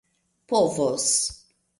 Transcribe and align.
povos 0.49 1.05